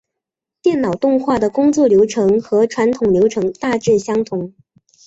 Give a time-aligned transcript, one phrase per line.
[0.63, 4.51] 电脑动画的工作流程和传统流程大致相同。